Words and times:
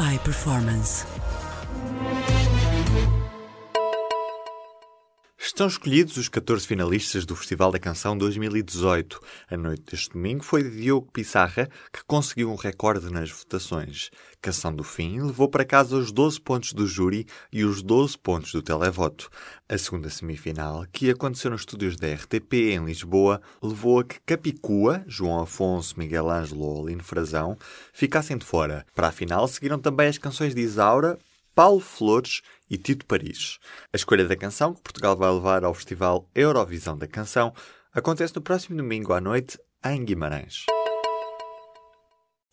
iPerformance. 0.00 1.19
Estão 5.60 5.68
escolhidos 5.68 6.16
os 6.16 6.26
14 6.26 6.66
finalistas 6.66 7.26
do 7.26 7.36
Festival 7.36 7.70
da 7.70 7.78
Canção 7.78 8.16
2018. 8.16 9.20
A 9.50 9.58
noite 9.58 9.90
deste 9.90 10.08
domingo 10.08 10.42
foi 10.42 10.62
de 10.62 10.70
Diogo 10.70 11.12
Pissarra, 11.12 11.68
que 11.92 12.02
conseguiu 12.06 12.50
um 12.50 12.54
recorde 12.54 13.12
nas 13.12 13.30
votações. 13.30 14.10
Canção 14.40 14.74
do 14.74 14.82
Fim 14.82 15.20
levou 15.20 15.50
para 15.50 15.66
casa 15.66 15.96
os 15.96 16.10
12 16.10 16.40
pontos 16.40 16.72
do 16.72 16.86
júri 16.86 17.26
e 17.52 17.62
os 17.62 17.82
12 17.82 18.16
pontos 18.16 18.52
do 18.52 18.62
televoto. 18.62 19.28
A 19.68 19.76
segunda 19.76 20.08
semifinal, 20.08 20.86
que 20.90 21.10
aconteceu 21.10 21.50
nos 21.50 21.60
estúdios 21.60 21.94
da 21.94 22.10
RTP 22.10 22.54
em 22.72 22.82
Lisboa, 22.82 23.42
levou 23.62 24.00
a 24.00 24.04
que 24.04 24.18
Capicua, 24.24 25.04
João 25.06 25.42
Afonso, 25.42 25.98
Miguel 25.98 26.30
Ângelo 26.30 26.62
ou 26.62 26.86
Aline 26.86 27.02
Frazão 27.02 27.58
ficassem 27.92 28.38
de 28.38 28.46
fora. 28.46 28.86
Para 28.94 29.08
a 29.08 29.12
final 29.12 29.46
seguiram 29.46 29.78
também 29.78 30.08
as 30.08 30.16
canções 30.16 30.54
de 30.54 30.62
Isaura, 30.62 31.18
Paulo 31.54 31.80
Flores 31.80 32.42
e 32.68 32.78
Tito 32.78 33.06
Paris. 33.06 33.58
A 33.92 33.96
escolha 33.96 34.26
da 34.26 34.36
canção 34.36 34.74
que 34.74 34.82
Portugal 34.82 35.16
vai 35.16 35.30
levar 35.30 35.64
ao 35.64 35.74
Festival 35.74 36.28
Eurovisão 36.34 36.96
da 36.96 37.06
Canção 37.06 37.52
acontece 37.92 38.34
no 38.34 38.42
próximo 38.42 38.76
domingo 38.76 39.12
à 39.12 39.20
noite 39.20 39.58
em 39.84 40.04
Guimarães. 40.04 40.66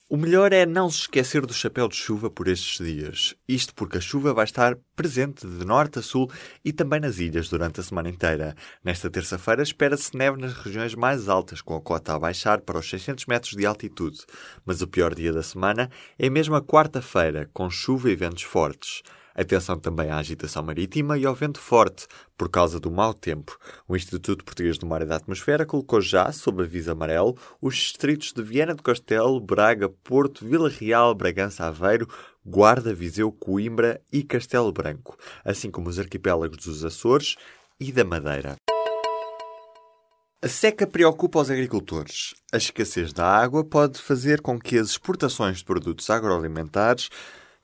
O 0.10 0.16
melhor 0.16 0.54
é 0.54 0.66
não 0.66 0.90
se 0.90 1.02
esquecer 1.02 1.46
do 1.46 1.54
chapéu 1.54 1.90
de 1.90 1.98
chuva 1.98 2.30
por 2.30 2.48
estes 2.48 2.78
dias. 2.78 3.36
Isto 3.46 3.76
porque 3.76 3.98
a 3.98 4.02
chuva 4.02 4.34
vai 4.34 4.46
estar 4.46 4.78
presente 4.96 5.46
de 5.46 5.66
norte 5.66 6.00
a 6.00 6.02
sul 6.02 6.32
e 6.64 6.72
também 6.72 7.02
nas 7.02 7.20
ilhas 7.20 7.50
durante 7.50 7.82
a 7.82 7.84
semana 7.84 8.08
inteira. 8.08 8.56
Nesta 8.82 9.10
terça-feira 9.10 9.62
espera-se 9.62 10.16
neve 10.16 10.40
nas 10.40 10.54
regiões 10.54 10.96
mais 10.96 11.28
altas, 11.28 11.62
com 11.62 11.76
a 11.76 11.82
cota 11.82 12.14
a 12.14 12.20
baixar 12.20 12.62
para 12.62 12.80
os 12.80 12.90
600 12.90 13.26
metros 13.26 13.52
de 13.52 13.66
altitude. 13.66 14.20
Mas 14.66 14.82
o 14.82 14.88
pior 14.88 15.14
dia 15.14 15.34
da 15.34 15.44
semana 15.44 15.92
é 16.18 16.30
mesmo 16.30 16.56
a 16.56 16.62
quarta-feira, 16.62 17.50
com 17.54 17.70
chuva 17.70 18.10
e 18.10 18.16
ventos 18.16 18.44
fortes. 18.44 19.04
Atenção 19.38 19.78
também 19.78 20.10
à 20.10 20.18
agitação 20.18 20.64
marítima 20.64 21.16
e 21.16 21.24
ao 21.24 21.36
vento 21.36 21.60
forte, 21.60 22.08
por 22.36 22.50
causa 22.50 22.80
do 22.80 22.90
mau 22.90 23.14
tempo. 23.14 23.56
O 23.88 23.96
Instituto 23.96 24.44
Português 24.44 24.80
do 24.80 24.88
Mar 24.88 25.04
e 25.04 25.06
da 25.06 25.18
Atmosfera 25.18 25.64
colocou 25.64 26.02
já, 26.02 26.32
sob 26.32 26.64
aviso 26.64 26.92
amarelo, 26.92 27.38
os 27.62 27.76
distritos 27.76 28.34
de 28.34 28.42
Viana 28.42 28.74
do 28.74 28.82
Castelo, 28.82 29.40
Braga, 29.40 29.90
Porto, 29.90 30.44
Vila 30.44 30.68
Real, 30.68 31.14
Bragança, 31.14 31.66
Aveiro, 31.66 32.08
Guarda, 32.44 32.96
Viseu, 32.96 33.32
Coimbra 33.32 34.02
e 34.12 34.24
Castelo 34.24 34.72
Branco, 34.72 35.16
assim 35.46 35.70
como 35.70 35.88
os 35.88 36.00
arquipélagos 36.00 36.58
dos 36.58 36.84
Açores 36.84 37.36
e 37.80 37.92
da 37.92 38.04
Madeira. 38.04 38.56
A 40.42 40.48
seca 40.48 40.88
preocupa 40.88 41.40
os 41.40 41.52
agricultores. 41.52 42.34
A 42.52 42.58
escassez 42.58 43.14
da 43.14 43.26
água 43.26 43.64
pode 43.64 44.00
fazer 44.00 44.42
com 44.42 44.60
que 44.60 44.80
as 44.80 44.90
exportações 44.90 45.58
de 45.60 45.66
produtos 45.66 46.10
agroalimentares 46.10 47.10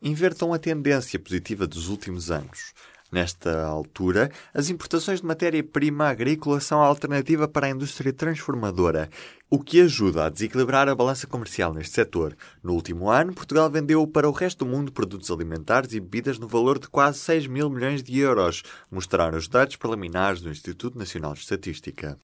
invertam 0.04 0.54
a 0.54 0.60
tendência 0.60 1.18
positiva 1.18 1.66
dos 1.66 1.88
últimos 1.88 2.30
anos. 2.30 2.74
Nesta 3.14 3.64
altura, 3.64 4.32
as 4.56 4.72
importações 4.72 5.22
de 5.22 5.28
matéria-prima 5.28 6.08
agrícola 6.08 6.60
são 6.60 6.82
a 6.82 6.88
alternativa 6.88 7.48
para 7.48 7.68
a 7.68 7.70
indústria 7.70 8.12
transformadora, 8.12 9.08
o 9.52 9.60
que 9.60 9.80
ajuda 9.82 10.26
a 10.26 10.30
desequilibrar 10.30 10.90
a 10.90 10.96
balança 10.96 11.28
comercial 11.28 11.72
neste 11.76 11.94
setor. 11.94 12.36
No 12.64 12.74
último 12.74 13.12
ano, 13.12 13.32
Portugal 13.32 13.70
vendeu 13.70 14.06
para 14.08 14.28
o 14.28 14.32
resto 14.32 14.66
do 14.66 14.72
mundo 14.72 14.92
produtos 14.92 15.30
alimentares 15.30 15.94
e 15.94 16.00
bebidas 16.00 16.40
no 16.40 16.48
valor 16.48 16.80
de 16.80 16.88
quase 16.88 17.20
6 17.20 17.46
mil 17.46 17.70
milhões 17.70 18.02
de 18.02 18.18
euros, 18.18 18.64
mostraram 18.90 19.38
os 19.38 19.48
dados 19.48 19.76
preliminares 19.76 20.42
do 20.42 20.50
Instituto 20.50 20.98
Nacional 20.98 21.36
de 21.36 21.42
Estatística. 21.42 22.18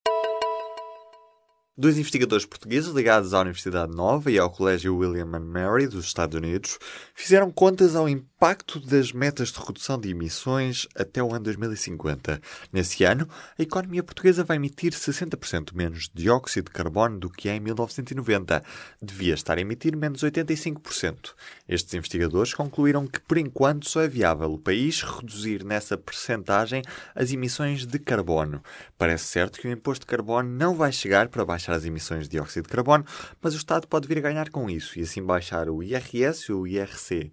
Dois 1.82 1.98
investigadores 1.98 2.46
portugueses 2.46 2.94
ligados 2.94 3.34
à 3.34 3.40
Universidade 3.40 3.96
Nova 3.96 4.30
e 4.30 4.38
ao 4.38 4.50
Colégio 4.50 4.98
William 4.98 5.40
Mary 5.40 5.88
dos 5.88 6.04
Estados 6.04 6.36
Unidos 6.36 6.78
fizeram 7.16 7.50
contas 7.50 7.96
ao 7.96 8.10
impacto 8.10 8.82
das 8.82 9.14
metas 9.14 9.50
de 9.50 9.60
redução 9.60 9.98
de 9.98 10.10
emissões 10.10 10.90
até 10.94 11.24
o 11.24 11.34
ano 11.34 11.46
2050. 11.46 12.42
Nesse 12.74 13.06
ano, 13.06 13.30
a 13.58 13.62
economia 13.64 14.04
portuguesa 14.04 14.44
vai 14.44 14.58
emitir 14.58 14.92
60% 14.92 15.74
menos 15.74 16.10
dióxido 16.14 16.66
de 16.66 16.72
carbono 16.72 17.18
do 17.18 17.30
que 17.30 17.50
em 17.50 17.62
1990. 17.62 18.62
Devia 19.02 19.34
estar 19.34 19.58
a 19.58 19.62
emitir 19.62 19.96
menos 19.96 20.22
85%. 20.22 21.34
Estes 21.66 21.94
investigadores 21.94 22.54
concluíram 22.54 23.08
que, 23.08 23.22
por 23.22 23.38
enquanto, 23.38 23.90
só 23.90 24.02
é 24.02 24.08
viável 24.10 24.52
o 24.52 24.60
país 24.60 25.02
reduzir 25.02 25.64
nessa 25.64 25.98
percentagem 25.98 26.82
as 27.16 27.32
emissões 27.32 27.86
de 27.86 28.00
carbono. 28.00 28.62
Parece 28.98 29.28
certo 29.28 29.62
que 29.62 29.68
o 29.70 29.72
imposto 29.72 30.02
de 30.02 30.08
carbono 30.08 30.50
não 30.50 30.76
vai 30.76 30.92
chegar 30.92 31.30
para 31.30 31.46
baixar 31.46 31.69
baixar 31.70 31.76
as 31.76 31.86
emissões 31.86 32.24
de 32.24 32.30
dióxido 32.30 32.64
de 32.64 32.70
carbono, 32.70 33.06
mas 33.42 33.54
o 33.54 33.58
Estado 33.58 33.88
pode 33.88 34.08
vir 34.08 34.18
a 34.18 34.22
ganhar 34.22 34.50
com 34.50 34.70
isso 34.70 34.98
e 34.98 35.04
assim 35.04 35.24
baixar 35.24 35.70
o 35.70 35.84
IRS 35.84 36.52
ou 36.52 36.62
o 36.62 36.68
IRC. 36.68 37.32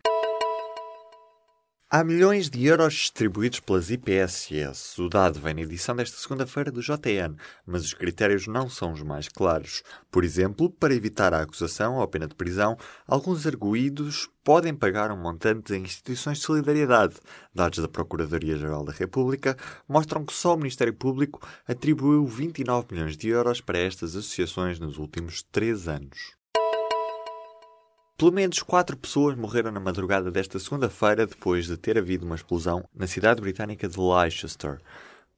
Há 1.88 2.02
milhões 2.02 2.50
de 2.50 2.66
euros 2.66 2.94
distribuídos 2.94 3.60
pelas 3.60 3.90
IPSS. 3.92 5.00
O 5.00 5.08
dado 5.08 5.38
vem 5.38 5.54
na 5.54 5.60
edição 5.60 5.94
desta 5.94 6.16
segunda-feira 6.16 6.68
do 6.68 6.80
JN, 6.80 7.36
mas 7.64 7.84
os 7.84 7.94
critérios 7.94 8.48
não 8.48 8.68
são 8.68 8.90
os 8.90 9.04
mais 9.04 9.28
claros. 9.28 9.84
Por 10.10 10.24
exemplo, 10.24 10.68
para 10.68 10.92
evitar 10.92 11.32
a 11.32 11.42
acusação 11.42 11.94
ou 11.94 12.02
a 12.02 12.08
pena 12.08 12.26
de 12.26 12.34
prisão, 12.34 12.76
alguns 13.06 13.46
arguídos 13.46 14.28
podem 14.42 14.74
pagar 14.74 15.12
um 15.12 15.16
montante 15.16 15.74
a 15.74 15.78
instituições 15.78 16.38
de 16.38 16.44
solidariedade. 16.44 17.20
Dados 17.54 17.78
da 17.78 17.86
Procuradoria-Geral 17.86 18.84
da 18.84 18.92
República 18.92 19.56
mostram 19.88 20.24
que 20.24 20.34
só 20.34 20.54
o 20.54 20.58
Ministério 20.58 20.92
Público 20.92 21.40
atribuiu 21.68 22.26
29 22.26 22.88
milhões 22.90 23.16
de 23.16 23.28
euros 23.28 23.60
para 23.60 23.78
estas 23.78 24.16
associações 24.16 24.80
nos 24.80 24.98
últimos 24.98 25.44
três 25.52 25.86
anos. 25.86 26.34
Pelo 28.16 28.32
menos 28.32 28.62
quatro 28.62 28.96
pessoas 28.96 29.36
morreram 29.36 29.70
na 29.70 29.78
madrugada 29.78 30.30
desta 30.30 30.58
segunda-feira 30.58 31.26
depois 31.26 31.66
de 31.66 31.76
ter 31.76 31.98
havido 31.98 32.24
uma 32.24 32.34
explosão 32.34 32.82
na 32.94 33.06
cidade 33.06 33.42
britânica 33.42 33.86
de 33.86 34.00
Leicester. 34.00 34.80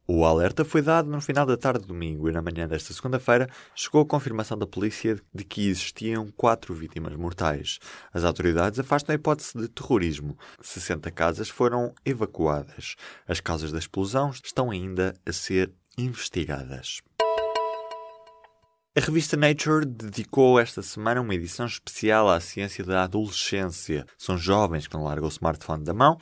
O 0.07 0.25
alerta 0.25 0.65
foi 0.65 0.81
dado 0.81 1.11
no 1.11 1.21
final 1.21 1.45
da 1.45 1.57
tarde 1.57 1.81
de 1.81 1.89
domingo 1.89 2.29
e 2.29 2.33
na 2.33 2.41
manhã 2.41 2.69
desta 2.69 2.95
segunda-feira 2.95 3.49
chegou 3.75 4.03
a 4.03 4.07
confirmação 4.07 4.57
da 4.57 4.65
polícia 4.65 5.21
de 5.35 5.43
que 5.43 5.69
existiam 5.69 6.31
quatro 6.37 6.73
vítimas 6.73 7.17
mortais. 7.17 7.81
As 8.15 8.23
autoridades 8.23 8.79
afastam 8.79 9.13
a 9.13 9.17
hipótese 9.17 9.59
de 9.59 9.67
terrorismo. 9.67 10.39
60 10.63 11.11
casas 11.11 11.49
foram 11.49 11.93
evacuadas. 12.07 12.95
As 13.27 13.41
causas 13.41 13.73
da 13.73 13.81
explosão 13.81 14.31
estão 14.31 14.71
ainda 14.71 15.15
a 15.27 15.33
ser 15.33 15.73
investigadas. 15.99 17.03
A 18.99 19.01
revista 19.01 19.37
Nature 19.37 19.87
dedicou 19.87 20.59
esta 20.59 20.83
semana 20.83 21.21
uma 21.21 21.33
edição 21.33 21.67
especial 21.67 22.29
à 22.29 22.41
ciência 22.41 22.83
da 22.83 23.05
adolescência. 23.05 24.05
São 24.19 24.37
jovens 24.37 24.89
que 24.89 24.95
não 24.95 25.05
largam 25.05 25.27
o 25.27 25.31
smartphone 25.31 25.85
da 25.85 25.95
mão 25.95 26.19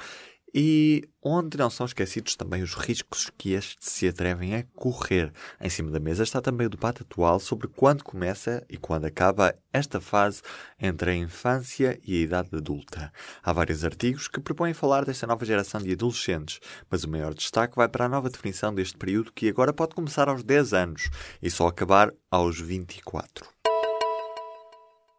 e 0.58 1.06
onde 1.22 1.58
não 1.58 1.68
são 1.68 1.84
esquecidos 1.84 2.34
também 2.34 2.62
os 2.62 2.72
riscos 2.72 3.30
que 3.36 3.52
estes 3.52 3.90
se 3.90 4.08
atrevem 4.08 4.54
a 4.54 4.64
correr. 4.74 5.30
Em 5.60 5.68
cima 5.68 5.90
da 5.90 6.00
mesa 6.00 6.22
está 6.22 6.40
também 6.40 6.66
o 6.66 6.70
debate 6.70 7.02
atual 7.02 7.38
sobre 7.38 7.68
quando 7.68 8.02
começa 8.02 8.64
e 8.66 8.78
quando 8.78 9.04
acaba 9.04 9.54
esta 9.70 10.00
fase 10.00 10.40
entre 10.80 11.10
a 11.10 11.14
infância 11.14 12.00
e 12.02 12.16
a 12.16 12.20
idade 12.22 12.56
adulta. 12.56 13.12
Há 13.42 13.52
vários 13.52 13.84
artigos 13.84 14.28
que 14.28 14.40
propõem 14.40 14.72
falar 14.72 15.04
desta 15.04 15.26
nova 15.26 15.44
geração 15.44 15.82
de 15.82 15.92
adolescentes, 15.92 16.58
mas 16.88 17.04
o 17.04 17.10
maior 17.10 17.34
destaque 17.34 17.76
vai 17.76 17.86
para 17.86 18.06
a 18.06 18.08
nova 18.08 18.30
definição 18.30 18.74
deste 18.74 18.96
período 18.96 19.32
que 19.34 19.50
agora 19.50 19.74
pode 19.74 19.94
começar 19.94 20.26
aos 20.26 20.42
10 20.42 20.72
anos 20.72 21.10
e 21.42 21.50
só 21.50 21.66
acabar 21.66 22.14
aos 22.30 22.58
24. 22.58 23.46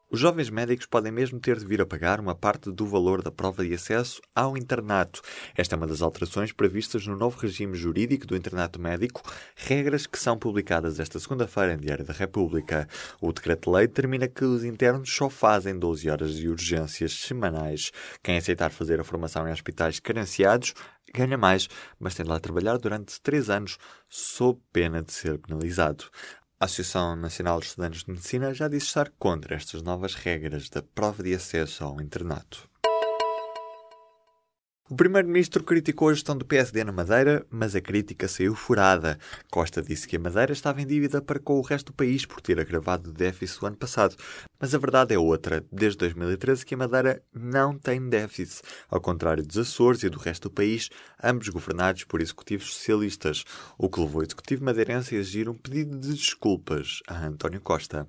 Os 0.10 0.22
jovens 0.22 0.50
médicos 0.50 0.86
podem 0.86 1.12
mesmo 1.12 1.38
ter 1.38 1.58
de 1.58 1.66
vir 1.66 1.82
a 1.82 1.86
pagar 1.86 2.22
uma 2.22 2.34
parte 2.34 2.72
do 2.72 2.88
valor 2.88 3.22
da 3.22 3.30
prova 3.30 3.66
de 3.66 3.74
acesso 3.74 4.22
ao 4.34 4.58
internato. 4.58 5.22
Esta 5.54 5.76
é 5.76 5.78
uma 5.78 5.86
das 5.86 6.02
alterações 6.02 6.54
previstas 6.54 7.06
no 7.06 7.18
novo 7.18 7.38
regime 7.38 7.76
jurídico 7.76 8.26
do 8.26 8.34
internato 8.34 8.80
médico, 8.80 9.22
regras 9.54 10.08
que 10.08 10.18
são 10.18 10.38
publicadas 10.40 11.02
esta 11.02 11.20
segunda-feira 11.20 11.74
em 11.74 11.78
Diário 11.78 12.06
da 12.06 12.14
República. 12.14 12.88
O 13.20 13.34
decreto-lei 13.34 13.86
determina 13.86 14.30
que 14.30 14.46
os 14.46 14.64
internos 14.64 15.14
só 15.14 15.30
fazem 15.30 15.78
12 15.78 16.10
horas 16.10 16.36
de 16.38 16.48
urgências 16.48 17.12
semanais. 17.12 17.92
Quem 18.24 18.38
aceitar 18.38 18.70
fazer 18.70 19.02
a 19.02 19.04
formação 19.04 19.46
em 19.46 19.52
hospitais 19.52 20.00
carenciados 20.00 20.74
ganha 21.14 21.38
mais, 21.38 21.68
mas 22.00 22.16
tem 22.16 22.24
de 22.24 22.32
lá 22.32 22.40
trabalhar 22.40 22.78
durante 22.78 23.20
3 23.22 23.50
anos 23.50 23.78
sob 24.08 24.58
pena 24.72 25.02
de 25.04 25.12
ser 25.12 25.38
penalizado. 25.38 26.06
A 26.60 26.66
Associação 26.66 27.16
Nacional 27.16 27.60
de 27.60 27.68
Estudantes 27.68 28.04
de 28.04 28.10
Medicina 28.10 28.52
já 28.52 28.68
disse 28.68 28.88
estar 28.88 29.12
contra 29.20 29.56
estas 29.56 29.84
novas 29.84 30.16
regras 30.16 30.70
da 30.70 30.82
prova 30.82 31.22
de 31.22 31.36
acesso 31.36 31.84
ao 31.84 32.02
internato. 32.02 32.68
O 34.90 34.96
Primeiro-Ministro 34.96 35.66
criticou 35.66 36.08
a 36.08 36.14
gestão 36.14 36.38
do 36.38 36.46
PSD 36.46 36.82
na 36.86 36.94
Madeira, 36.94 37.46
mas 37.50 37.76
a 37.76 37.82
crítica 37.82 38.26
saiu 38.26 38.56
furada. 38.56 39.20
Costa 39.52 39.82
disse 39.82 40.08
que 40.08 40.16
a 40.16 40.20
Madeira 40.20 40.54
estava 40.54 40.82
em 40.82 40.88
dívida 40.88 41.22
para 41.22 41.40
com 41.40 41.60
o 41.60 41.62
resto 41.62 41.88
do 41.88 41.94
país 41.94 42.26
por 42.26 42.40
ter 42.40 42.58
agravado 42.58 43.10
o 43.10 43.14
déficit 43.14 43.62
o 43.62 43.68
ano 43.68 43.76
passado. 43.76 44.16
Mas 44.58 44.74
a 44.74 44.78
verdade 44.78 45.14
é 45.14 45.20
outra. 45.20 45.62
Desde 45.70 45.98
2013 45.98 46.66
que 46.66 46.74
a 46.74 46.78
Madeira 46.78 47.22
não 47.34 47.78
tem 47.78 48.08
déficit, 48.08 48.62
ao 48.90 49.02
contrário 49.02 49.46
dos 49.46 49.58
Açores 49.58 50.04
e 50.04 50.10
do 50.10 50.20
resto 50.20 50.44
do 50.48 50.56
país, 50.56 50.90
ambos 51.22 51.50
governados 51.50 52.06
por 52.06 52.22
executivos 52.22 52.74
socialistas, 52.74 53.44
o 53.78 53.90
que 53.90 54.00
levou 54.00 54.22
o 54.22 54.24
executivo 54.24 54.64
madeirense 54.64 55.16
a 55.16 55.20
exigir 55.20 55.50
um 55.50 55.54
pedido 55.54 56.00
de 56.00 56.14
desculpas 56.14 57.02
a 57.10 57.26
António 57.26 57.60
Costa. 57.60 58.08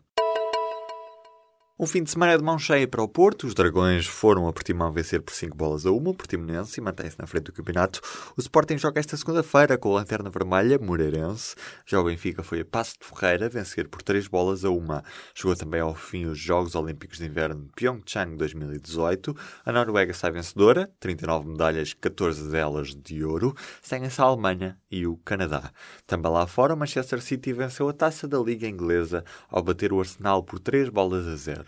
Um 1.81 1.87
fim 1.87 2.03
de 2.03 2.11
semana 2.11 2.37
de 2.37 2.43
mão 2.43 2.59
cheia 2.59 2.89
para 2.89 3.05
o 3.05 3.07
Porto. 3.07 3.47
Os 3.47 3.55
Dragões 3.55 4.05
foram 4.05 4.49
a 4.49 4.53
Portimão 4.53 4.91
vencer 4.91 5.23
por 5.23 5.33
5 5.33 5.57
bolas 5.57 5.87
a 5.87 5.93
1. 5.93 6.09
O 6.09 6.13
Portimonense 6.13 6.81
mantém-se 6.81 7.17
na 7.17 7.25
frente 7.25 7.45
do 7.45 7.53
campeonato. 7.53 8.01
O 8.37 8.41
Sporting 8.41 8.77
joga 8.77 8.99
esta 8.99 9.17
segunda-feira 9.17 9.79
com 9.79 9.93
a 9.93 10.01
Lanterna 10.01 10.29
Vermelha, 10.29 10.77
Moreirense. 10.77 11.55
Já 11.87 12.01
o 12.01 12.05
Benfica 12.05 12.43
foi 12.43 12.63
a 12.63 12.65
Passo 12.65 12.97
de 13.01 13.07
Ferreira 13.07 13.49
vencer 13.49 13.87
por 13.87 14.03
3 14.03 14.27
bolas 14.27 14.65
a 14.65 14.71
1. 14.71 14.87
Chegou 15.33 15.55
também 15.55 15.81
ao 15.81 15.95
fim 15.95 16.25
os 16.27 16.37
Jogos 16.37 16.75
Olímpicos 16.75 17.19
de 17.19 17.27
Inverno 17.27 17.67
de 17.67 17.71
Pyeongchang 17.77 18.37
2018. 18.37 19.37
A 19.65 19.71
Noruega 19.71 20.13
sai 20.13 20.33
vencedora, 20.33 20.91
39 20.99 21.47
medalhas, 21.47 21.95
14 21.95 22.51
delas 22.51 22.89
de 22.89 23.23
ouro. 23.23 23.55
Seguem-se 23.81 24.21
a 24.21 24.25
Alemanha 24.25 24.77
e 24.91 25.07
o 25.07 25.17
Canadá. 25.19 25.71
Também 26.09 26.33
lá 26.33 26.45
fora, 26.45 26.75
o 26.75 26.77
Manchester 26.77 27.23
City 27.23 27.53
venceu 27.53 27.89
a 27.89 27.93
taça 27.93 28.27
da 28.27 28.41
Liga 28.41 28.67
Inglesa 28.67 29.25
ao 29.49 29.63
bater 29.63 29.93
o 29.93 30.01
Arsenal 30.01 30.43
por 30.43 30.59
3 30.59 30.89
bolas 30.89 31.25
a 31.29 31.37
0. 31.37 31.68